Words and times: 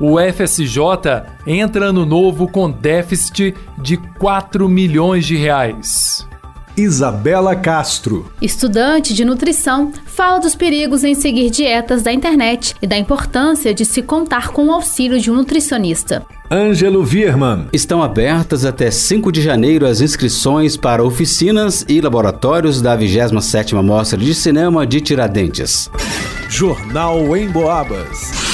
o 0.00 0.16
FSJ 0.18 0.78
entra 1.46 1.92
no 1.92 2.06
novo 2.06 2.48
com 2.48 2.70
déficit 2.70 3.54
de 3.76 3.98
4 4.18 4.66
milhões 4.68 5.26
de 5.26 5.36
reais. 5.36 6.26
Isabela 6.76 7.54
Castro. 7.54 8.32
Estudante 8.40 9.12
de 9.12 9.24
nutrição, 9.24 9.92
fala 10.06 10.38
dos 10.38 10.54
perigos 10.54 11.04
em 11.04 11.14
seguir 11.14 11.50
dietas 11.50 12.02
da 12.02 12.10
internet 12.10 12.74
e 12.80 12.86
da 12.86 12.96
importância 12.96 13.74
de 13.74 13.84
se 13.84 14.00
contar 14.00 14.48
com 14.48 14.66
o 14.66 14.72
auxílio 14.72 15.20
de 15.20 15.30
um 15.30 15.34
nutricionista. 15.34 16.24
Ângelo 16.50 17.04
Virman. 17.04 17.66
Estão 17.72 18.02
abertas 18.02 18.64
até 18.64 18.90
5 18.90 19.30
de 19.30 19.42
janeiro 19.42 19.86
as 19.86 20.00
inscrições 20.00 20.76
para 20.76 21.04
oficinas 21.04 21.84
e 21.88 22.00
laboratórios 22.00 22.80
da 22.80 22.96
27ª 22.96 23.82
Mostra 23.82 24.18
de 24.18 24.34
Cinema 24.34 24.86
de 24.86 25.00
Tiradentes. 25.00 25.90
Jornal 26.48 27.36
em 27.36 27.48
Boabas. 27.48 28.49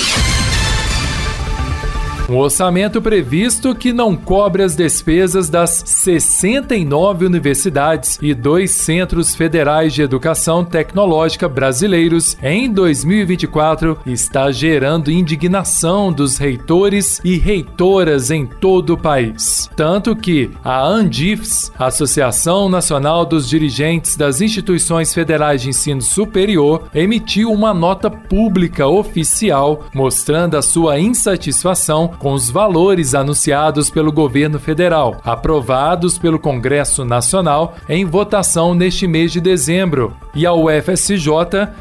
Um 2.28 2.38
orçamento 2.38 3.00
previsto 3.00 3.72
que 3.72 3.92
não 3.92 4.16
cobre 4.16 4.64
as 4.64 4.74
despesas 4.74 5.48
das 5.48 5.84
69 5.86 7.24
universidades 7.24 8.18
e 8.20 8.34
dois 8.34 8.72
centros 8.72 9.36
federais 9.36 9.94
de 9.94 10.02
educação 10.02 10.64
tecnológica 10.64 11.48
brasileiros 11.48 12.36
em 12.42 12.68
2024 12.68 13.98
está 14.04 14.50
gerando 14.50 15.08
indignação 15.08 16.12
dos 16.12 16.36
reitores 16.36 17.20
e 17.22 17.36
reitoras 17.36 18.32
em 18.32 18.44
todo 18.44 18.94
o 18.94 18.98
país. 18.98 19.70
Tanto 19.76 20.16
que 20.16 20.50
a 20.64 20.84
ANDIFES, 20.84 21.70
Associação 21.78 22.68
Nacional 22.68 23.24
dos 23.24 23.48
Dirigentes 23.48 24.16
das 24.16 24.40
Instituições 24.40 25.14
Federais 25.14 25.62
de 25.62 25.68
Ensino 25.68 26.02
Superior, 26.02 26.88
emitiu 26.92 27.52
uma 27.52 27.72
nota 27.72 28.10
pública 28.10 28.88
oficial 28.88 29.84
mostrando 29.94 30.56
a 30.56 30.62
sua 30.62 30.98
insatisfação 30.98 32.15
com 32.18 32.32
os 32.32 32.50
valores 32.50 33.14
anunciados 33.14 33.90
pelo 33.90 34.12
governo 34.12 34.58
federal, 34.58 35.20
aprovados 35.24 36.18
pelo 36.18 36.38
Congresso 36.38 37.04
Nacional 37.04 37.76
em 37.88 38.04
votação 38.04 38.74
neste 38.74 39.06
mês 39.06 39.32
de 39.32 39.40
dezembro. 39.40 40.16
E 40.34 40.46
a 40.46 40.52
UFSJ, 40.52 41.28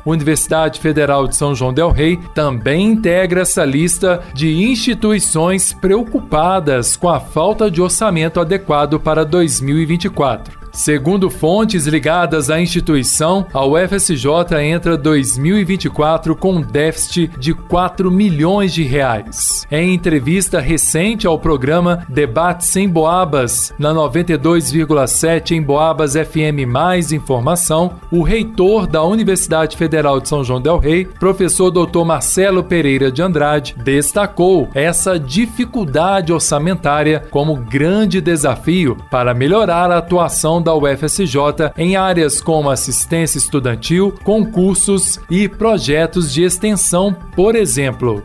Universidade 0.06 0.80
Federal 0.80 1.28
de 1.28 1.36
São 1.36 1.54
João 1.54 1.74
del 1.74 1.92
Rei, 1.92 2.18
também 2.34 2.88
integra 2.92 3.42
essa 3.42 3.66
lista 3.66 4.22
de 4.34 4.64
instituições 4.64 5.74
preocupadas 5.74 6.96
com 6.96 7.10
a 7.10 7.20
falta 7.20 7.70
de 7.70 7.82
orçamento 7.82 8.40
adequado 8.40 9.00
para 9.00 9.26
2024. 9.26 10.65
Segundo 10.76 11.30
fontes 11.30 11.88
ligadas 11.88 12.50
à 12.50 12.60
instituição, 12.60 13.48
a 13.54 13.66
UFSJ 13.66 14.62
entra 14.62 14.98
2024 14.98 16.36
com 16.36 16.56
um 16.56 16.62
déficit 16.62 17.32
de 17.40 17.54
4 17.54 18.12
milhões 18.12 18.74
de 18.74 18.84
reais. 18.84 19.66
Em 19.72 19.94
entrevista 19.94 20.60
recente 20.60 21.26
ao 21.26 21.40
programa 21.40 22.06
Debates 22.10 22.76
em 22.76 22.90
Boabas, 22.90 23.74
na 23.80 23.94
92,7 23.94 25.52
em 25.52 25.62
Boabas 25.62 26.14
FM 26.14 26.68
Mais 26.68 27.14
Informação, 27.14 27.94
o 28.12 28.22
reitor 28.22 28.86
da 28.86 29.02
Universidade 29.02 29.78
Federal 29.78 30.20
de 30.20 30.28
São 30.28 30.44
João 30.44 30.60
del 30.60 30.78
Rei, 30.78 31.06
professor 31.06 31.72
Dr. 31.72 32.04
Marcelo 32.04 32.62
Pereira 32.62 33.10
de 33.10 33.22
Andrade, 33.22 33.74
destacou 33.82 34.68
essa 34.74 35.18
dificuldade 35.18 36.34
orçamentária 36.34 37.24
como 37.32 37.56
grande 37.56 38.20
desafio 38.20 38.98
para 39.10 39.34
melhorar 39.34 39.90
a 39.90 40.00
atuação 40.00 40.65
da 40.66 40.76
UFSJ 40.76 41.72
em 41.78 41.96
áreas 41.96 42.42
como 42.42 42.70
assistência 42.70 43.38
estudantil, 43.38 44.14
concursos 44.24 45.20
e 45.30 45.48
projetos 45.48 46.34
de 46.34 46.44
extensão, 46.44 47.16
por 47.36 47.56
exemplo 47.56 48.24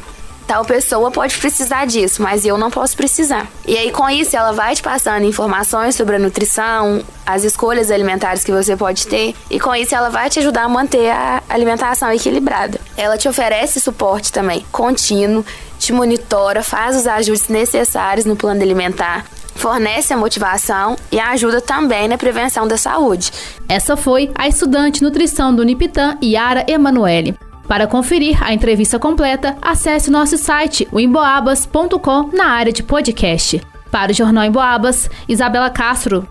tal 0.48 0.66
pessoa 0.66 1.12
pode 1.12 1.38
precisar 1.38 1.86
disso, 1.86 2.22
mas 2.22 2.46
eu 2.46 2.58
não 2.58 2.70
posso 2.70 2.96
precisar. 2.96 3.48
E 3.68 3.78
aí, 3.78 3.92
com 3.92 4.10
isso, 4.10 4.36
ela 4.36 4.52
vai 4.52 4.76
te 4.76 4.82
passando 4.82 5.26
informações 5.26 5.96
sobre 5.96 6.16
a 6.16 6.20
nutrição, 6.20 7.04
as 7.26 7.44
escolhas 7.44 7.90
alimentares 7.90 8.44
que 8.44 8.52
você 8.52 8.76
pode 8.76 9.08
ter, 9.08 9.36
e 9.50 9.60
com 9.60 9.74
isso, 9.74 9.96
ela 9.96 10.10
vai 10.10 10.30
te 10.30 10.40
ajudar 10.40 10.64
a 10.64 10.70
manter 10.70 11.10
a 11.10 11.42
alimentação 11.50 12.12
equilibrada. 12.12 12.80
Ela 12.98 13.18
te 13.18 13.28
oferece 13.28 13.80
suporte 13.80 14.32
também 14.32 14.66
contínuo, 14.72 15.46
te 15.80 15.92
monitora, 15.94 16.64
faz 16.64 16.96
os 16.96 17.08
ajustes 17.08 17.50
necessários 17.50 18.26
no 18.26 18.36
plano 18.36 18.62
alimentar, 18.62 19.26
fornece 19.56 20.14
a 20.14 20.18
motivação 20.18 20.96
e 21.12 21.20
ajuda 21.20 21.62
também 21.62 22.08
na 22.08 22.18
prevenção 22.18 22.68
da 22.68 22.78
saúde. 22.78 23.32
Essa 23.70 23.96
foi 23.96 24.32
a 24.36 24.48
estudante 24.48 25.04
nutrição 25.04 25.56
do 25.56 25.62
Unipitan, 25.62 26.18
Yara 26.22 26.66
Emanuele. 26.68 27.38
Para 27.74 27.88
conferir 27.88 28.38
a 28.44 28.54
entrevista 28.54 29.00
completa, 29.00 29.58
acesse 29.60 30.12
nosso 30.12 30.38
site, 30.38 30.88
o 30.92 31.00
emboabas.com, 31.00 32.30
na 32.32 32.46
área 32.50 32.72
de 32.72 32.84
podcast. 32.84 33.60
Para 33.90 34.12
o 34.12 34.14
Jornal 34.14 34.46
Emboabas, 34.46 35.10
Isabela 35.28 35.72
Castro. 35.72 36.28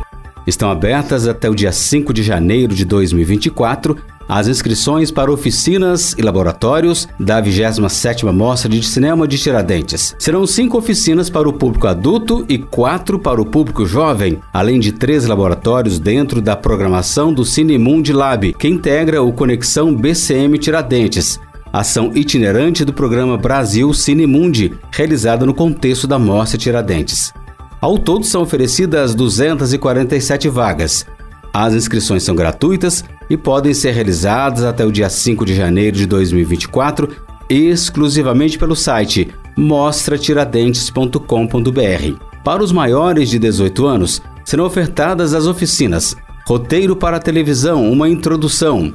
Estão 0.46 0.70
abertas 0.70 1.26
até 1.26 1.50
o 1.50 1.54
dia 1.56 1.72
5 1.72 2.12
de 2.12 2.22
janeiro 2.22 2.72
de 2.76 2.84
2024 2.84 3.96
as 4.34 4.48
inscrições 4.48 5.10
para 5.10 5.30
oficinas 5.30 6.14
e 6.16 6.22
laboratórios 6.22 7.06
da 7.20 7.42
27ª 7.42 8.32
Mostra 8.32 8.66
de 8.66 8.82
Cinema 8.82 9.28
de 9.28 9.36
Tiradentes. 9.36 10.16
Serão 10.18 10.46
cinco 10.46 10.78
oficinas 10.78 11.28
para 11.28 11.46
o 11.46 11.52
público 11.52 11.86
adulto 11.86 12.42
e 12.48 12.56
quatro 12.56 13.18
para 13.18 13.42
o 13.42 13.44
público 13.44 13.84
jovem, 13.84 14.40
além 14.50 14.80
de 14.80 14.90
três 14.90 15.26
laboratórios 15.26 15.98
dentro 15.98 16.40
da 16.40 16.56
programação 16.56 17.30
do 17.30 17.44
Cinemundi 17.44 18.14
Lab, 18.14 18.54
que 18.54 18.66
integra 18.66 19.22
o 19.22 19.34
Conexão 19.34 19.94
BCM 19.94 20.56
Tiradentes, 20.56 21.38
ação 21.70 22.10
itinerante 22.14 22.86
do 22.86 22.92
programa 22.94 23.36
Brasil 23.36 23.92
Cinemundi, 23.92 24.72
realizada 24.90 25.44
no 25.44 25.52
contexto 25.52 26.06
da 26.06 26.18
Mostra 26.18 26.56
Tiradentes. 26.56 27.34
Ao 27.82 27.98
todo 27.98 28.24
são 28.24 28.40
oferecidas 28.40 29.14
247 29.14 30.48
vagas. 30.48 31.04
As 31.52 31.74
inscrições 31.74 32.22
são 32.22 32.34
gratuitas 32.34 33.04
e 33.28 33.36
podem 33.36 33.74
ser 33.74 33.92
realizadas 33.92 34.64
até 34.64 34.84
o 34.84 34.92
dia 34.92 35.08
5 35.08 35.44
de 35.44 35.54
janeiro 35.54 35.96
de 35.96 36.06
2024 36.06 37.08
exclusivamente 37.48 38.58
pelo 38.58 38.74
site 38.74 39.28
mostratiradentes.com.br. 39.56 42.18
Para 42.42 42.64
os 42.64 42.72
maiores 42.72 43.28
de 43.28 43.38
18 43.38 43.86
anos, 43.86 44.22
serão 44.44 44.64
ofertadas 44.64 45.34
as 45.34 45.46
oficinas 45.46 46.16
Roteiro 46.46 46.96
para 46.96 47.20
televisão, 47.20 47.90
uma 47.90 48.08
introdução, 48.08 48.94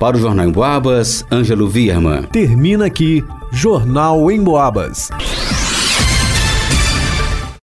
Para 0.00 0.16
o 0.16 0.20
Jornal 0.20 0.46
em 0.46 0.50
Boabas, 0.50 1.24
Ângelo 1.30 1.68
Vierman. 1.68 2.22
Termina 2.22 2.86
aqui 2.86 3.22
Jornal 3.52 4.30
em 4.30 4.42
Boabas. 4.42 5.10